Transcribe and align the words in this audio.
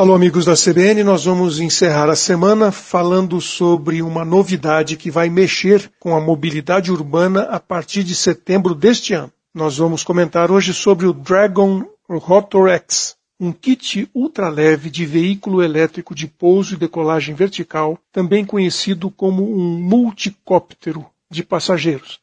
Alô, 0.00 0.14
amigos 0.14 0.44
da 0.44 0.54
CBN, 0.54 1.02
nós 1.02 1.24
vamos 1.24 1.58
encerrar 1.58 2.08
a 2.08 2.14
semana 2.14 2.70
falando 2.70 3.40
sobre 3.40 4.00
uma 4.00 4.24
novidade 4.24 4.96
que 4.96 5.10
vai 5.10 5.28
mexer 5.28 5.90
com 5.98 6.14
a 6.14 6.20
mobilidade 6.20 6.92
urbana 6.92 7.42
a 7.50 7.58
partir 7.58 8.04
de 8.04 8.14
setembro 8.14 8.76
deste 8.76 9.12
ano. 9.12 9.32
Nós 9.52 9.76
vamos 9.76 10.04
comentar 10.04 10.52
hoje 10.52 10.72
sobre 10.72 11.04
o 11.04 11.12
Dragon 11.12 11.82
Rotor 12.08 12.68
X, 12.68 13.16
um 13.40 13.50
kit 13.50 14.08
ultraleve 14.14 14.88
de 14.88 15.04
veículo 15.04 15.64
elétrico 15.64 16.14
de 16.14 16.28
pouso 16.28 16.74
e 16.74 16.78
decolagem 16.78 17.34
vertical, 17.34 17.98
também 18.12 18.44
conhecido 18.44 19.10
como 19.10 19.52
um 19.52 19.80
multicóptero 19.80 21.04
de 21.28 21.42
passageiros, 21.42 22.20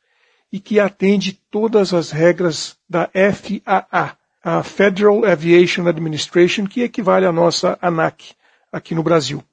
e 0.50 0.62
que 0.62 0.80
atende 0.80 1.38
todas 1.52 1.94
as 1.94 2.10
regras 2.10 2.78
da 2.89 3.10
FAA, 3.14 4.16
a 4.48 4.62
Federal 4.62 5.25
Aviation 5.25 5.88
Administration, 5.88 6.68
que 6.68 6.84
equivale 6.84 7.25
à 7.25 7.32
nossa 7.32 7.80
ANAC 7.82 8.36
aqui 8.71 8.94
no 8.94 9.02
Brasil. 9.02 9.44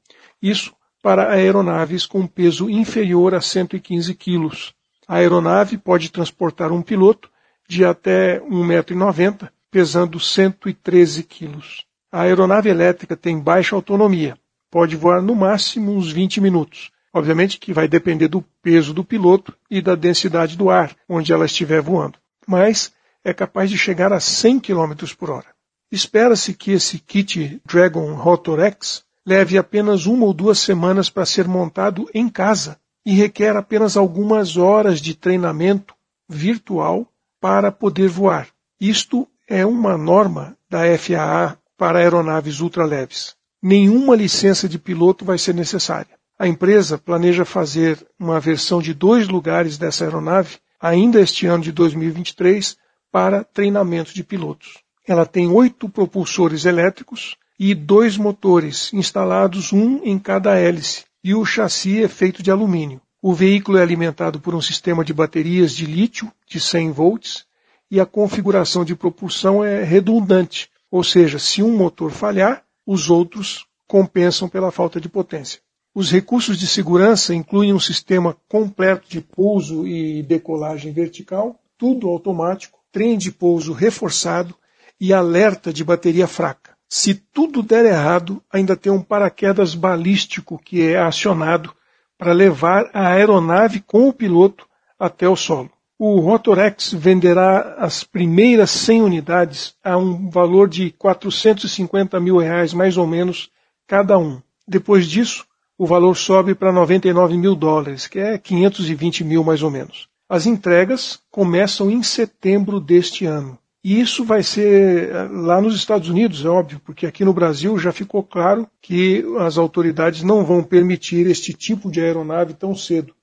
Isso 0.42 0.74
para 1.02 1.32
aeronaves 1.32 2.04
com 2.04 2.26
peso 2.26 2.68
inferior 2.68 3.34
a 3.34 3.40
115 3.40 4.14
quilos. 4.14 4.74
A 5.08 5.14
aeronave 5.16 5.78
pode 5.78 6.10
transportar 6.10 6.70
um 6.70 6.82
piloto 6.82 7.30
de 7.66 7.86
até 7.86 8.38
1,90m, 8.40 9.48
pesando 9.70 10.20
113 10.20 11.22
quilos. 11.22 11.86
A 12.12 12.20
aeronave 12.20 12.68
elétrica 12.68 13.16
tem 13.16 13.40
baixa 13.40 13.74
autonomia, 13.74 14.36
pode 14.70 14.94
voar 14.94 15.22
no 15.22 15.34
máximo 15.34 15.90
uns 15.90 16.12
20 16.12 16.38
minutos. 16.38 16.90
Obviamente 17.14 17.58
que 17.58 17.72
vai 17.72 17.88
depender 17.88 18.28
do 18.28 18.44
peso 18.62 18.92
do 18.92 19.02
piloto 19.02 19.54
e 19.70 19.80
da 19.80 19.94
densidade 19.94 20.54
do 20.54 20.68
ar 20.68 20.94
onde 21.08 21.32
ela 21.32 21.46
estiver 21.46 21.80
voando. 21.80 22.18
Mas 22.46 22.92
é 23.24 23.32
capaz 23.32 23.70
de 23.70 23.78
chegar 23.78 24.12
a 24.12 24.20
100 24.20 24.60
km 24.60 24.92
por 25.18 25.30
hora. 25.30 25.46
Espera-se 25.90 26.54
que 26.54 26.72
esse 26.72 26.98
kit 26.98 27.60
Dragon 27.66 28.14
Rotor 28.14 28.60
X 28.60 29.04
leve 29.26 29.58
apenas 29.58 30.06
uma 30.06 30.24
ou 30.24 30.32
duas 30.32 30.58
semanas 30.58 31.08
para 31.08 31.26
ser 31.26 31.46
montado 31.46 32.08
em 32.14 32.28
casa 32.28 32.78
e 33.04 33.14
requer 33.14 33.56
apenas 33.56 33.96
algumas 33.96 34.56
horas 34.56 35.00
de 35.00 35.14
treinamento 35.14 35.94
virtual 36.28 37.06
para 37.40 37.70
poder 37.70 38.08
voar. 38.08 38.48
Isto 38.80 39.28
é 39.48 39.66
uma 39.66 39.96
norma 39.98 40.56
da 40.68 40.80
FAA 40.96 41.58
para 41.76 41.98
aeronaves 41.98 42.60
ultraleves. 42.60 43.34
Nenhuma 43.62 44.16
licença 44.16 44.68
de 44.68 44.78
piloto 44.78 45.24
vai 45.24 45.38
ser 45.38 45.54
necessária. 45.54 46.18
A 46.38 46.48
empresa 46.48 46.98
planeja 46.98 47.44
fazer 47.44 48.04
uma 48.18 48.40
versão 48.40 48.80
de 48.80 48.94
dois 48.94 49.28
lugares 49.28 49.78
dessa 49.78 50.04
aeronave 50.04 50.58
ainda 50.80 51.20
este 51.20 51.46
ano 51.46 51.62
de 51.62 51.70
2023 51.70 52.76
para 53.12 53.44
treinamento 53.44 54.14
de 54.14 54.24
pilotos. 54.24 54.78
Ela 55.06 55.26
tem 55.26 55.46
oito 55.48 55.88
propulsores 55.88 56.64
elétricos 56.64 57.36
e 57.58 57.74
dois 57.74 58.16
motores 58.16 58.92
instalados, 58.94 59.72
um 59.72 60.02
em 60.02 60.18
cada 60.18 60.58
hélice, 60.58 61.04
e 61.22 61.34
o 61.34 61.44
chassi 61.44 62.02
é 62.02 62.08
feito 62.08 62.42
de 62.42 62.50
alumínio. 62.50 63.00
O 63.20 63.34
veículo 63.34 63.78
é 63.78 63.82
alimentado 63.82 64.40
por 64.40 64.54
um 64.54 64.60
sistema 64.60 65.04
de 65.04 65.12
baterias 65.12 65.72
de 65.72 65.86
lítio 65.86 66.32
de 66.48 66.58
100 66.58 66.90
volts 66.90 67.44
e 67.88 68.00
a 68.00 68.06
configuração 68.06 68.84
de 68.84 68.96
propulsão 68.96 69.62
é 69.62 69.84
redundante, 69.84 70.70
ou 70.90 71.04
seja, 71.04 71.38
se 71.38 71.62
um 71.62 71.76
motor 71.76 72.10
falhar, 72.10 72.64
os 72.86 73.10
outros 73.10 73.66
compensam 73.86 74.48
pela 74.48 74.72
falta 74.72 75.00
de 75.00 75.08
potência. 75.08 75.60
Os 75.94 76.10
recursos 76.10 76.58
de 76.58 76.66
segurança 76.66 77.34
incluem 77.34 77.72
um 77.72 77.78
sistema 77.78 78.34
completo 78.48 79.08
de 79.08 79.20
pouso 79.20 79.86
e 79.86 80.22
decolagem 80.22 80.92
vertical, 80.92 81.60
tudo 81.76 82.08
automático, 82.08 82.81
trem 82.92 83.16
de 83.16 83.32
pouso 83.32 83.72
reforçado 83.72 84.54
e 85.00 85.12
alerta 85.12 85.72
de 85.72 85.82
bateria 85.82 86.28
fraca. 86.28 86.76
Se 86.88 87.14
tudo 87.14 87.62
der 87.62 87.86
errado, 87.86 88.42
ainda 88.52 88.76
tem 88.76 88.92
um 88.92 89.00
paraquedas 89.00 89.74
balístico 89.74 90.60
que 90.62 90.82
é 90.82 91.00
acionado 91.00 91.72
para 92.18 92.32
levar 92.32 92.90
a 92.92 93.08
aeronave 93.08 93.80
com 93.80 94.08
o 94.08 94.12
piloto 94.12 94.68
até 94.98 95.28
o 95.28 95.34
solo. 95.34 95.70
O 95.98 96.20
Rotorex 96.20 96.92
venderá 96.92 97.76
as 97.78 98.04
primeiras 98.04 98.70
100 98.70 99.02
unidades 99.02 99.74
a 99.82 99.96
um 99.96 100.28
valor 100.28 100.68
de 100.68 100.90
450 100.92 102.20
mil 102.20 102.36
reais, 102.36 102.74
mais 102.74 102.96
ou 102.96 103.06
menos, 103.06 103.50
cada 103.86 104.18
um. 104.18 104.40
Depois 104.68 105.06
disso, 105.06 105.46
o 105.78 105.86
valor 105.86 106.16
sobe 106.16 106.54
para 106.54 106.72
99 106.72 107.36
mil 107.38 107.54
dólares, 107.54 108.06
que 108.06 108.18
é 108.18 108.36
520 108.36 109.24
mil 109.24 109.42
mais 109.42 109.62
ou 109.62 109.70
menos. 109.70 110.11
As 110.32 110.46
entregas 110.46 111.20
começam 111.30 111.90
em 111.90 112.02
setembro 112.02 112.80
deste 112.80 113.26
ano. 113.26 113.58
E 113.84 114.00
isso 114.00 114.24
vai 114.24 114.42
ser 114.42 115.10
eh, 115.10 115.28
lá 115.30 115.60
nos 115.60 115.74
Estados 115.74 116.08
Unidos, 116.08 116.42
é 116.42 116.48
óbvio, 116.48 116.80
porque 116.86 117.06
aqui 117.06 117.22
no 117.22 117.34
Brasil 117.34 117.78
já 117.78 117.92
ficou 117.92 118.22
claro 118.22 118.66
que 118.80 119.22
as 119.40 119.58
autoridades 119.58 120.22
não 120.22 120.42
vão 120.42 120.64
permitir 120.64 121.26
este 121.26 121.52
tipo 121.52 121.90
de 121.90 122.00
aeronave 122.00 122.54
tão 122.54 122.74
cedo. 122.74 123.14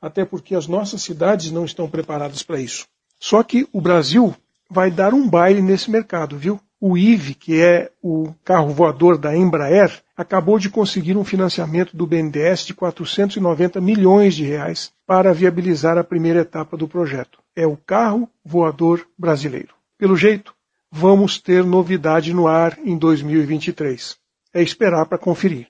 Até 0.00 0.24
porque 0.24 0.54
as 0.54 0.68
nossas 0.68 1.02
cidades 1.02 1.50
não 1.50 1.64
estão 1.64 1.90
preparadas 1.90 2.44
para 2.44 2.60
isso. 2.60 2.86
Só 3.18 3.42
que 3.42 3.66
o 3.72 3.80
Brasil 3.80 4.32
vai 4.70 4.88
dar 4.88 5.12
um 5.12 5.28
baile 5.28 5.60
nesse 5.60 5.90
mercado, 5.90 6.38
viu? 6.38 6.60
O 6.80 6.96
IVE, 6.96 7.34
que 7.34 7.60
é 7.60 7.90
o 8.00 8.32
carro 8.44 8.68
voador 8.68 9.18
da 9.18 9.36
Embraer, 9.36 10.00
acabou 10.22 10.58
de 10.58 10.70
conseguir 10.70 11.16
um 11.16 11.24
financiamento 11.24 11.96
do 11.96 12.06
BNDES 12.06 12.64
de 12.66 12.74
490 12.74 13.80
milhões 13.80 14.34
de 14.34 14.44
reais 14.44 14.92
para 15.06 15.34
viabilizar 15.34 15.98
a 15.98 16.04
primeira 16.04 16.40
etapa 16.40 16.76
do 16.76 16.88
projeto. 16.88 17.40
É 17.54 17.66
o 17.66 17.76
carro 17.76 18.28
voador 18.44 19.06
brasileiro. 19.18 19.74
Pelo 19.98 20.16
jeito, 20.16 20.54
vamos 20.90 21.38
ter 21.38 21.64
novidade 21.64 22.32
no 22.32 22.46
ar 22.46 22.78
em 22.84 22.96
2023. 22.96 24.16
É 24.54 24.62
esperar 24.62 25.06
para 25.06 25.18
conferir. 25.18 25.68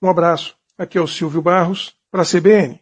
Um 0.00 0.08
abraço. 0.08 0.56
Aqui 0.78 0.96
é 0.96 1.00
o 1.00 1.06
Silvio 1.06 1.42
Barros, 1.42 1.94
para 2.10 2.22
a 2.22 2.24
CBN. 2.24 2.80